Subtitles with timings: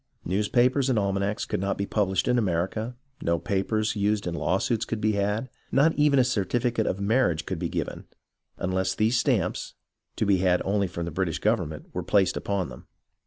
[0.25, 4.83] News papers and almanacs could not be published in America, no papers used in lawsuits
[4.83, 8.05] could be had, not even a certificate of marriage could be given,
[8.57, 9.75] unless these stamps,
[10.15, 12.87] to be had only from the British government, were placed upon them.